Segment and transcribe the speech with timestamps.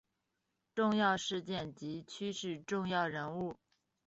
[0.73, 3.55] 重要事件及趋势重要人物